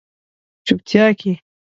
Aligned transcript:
په 0.57 0.61
چوپتیا 0.65 1.05
کې 1.19 1.31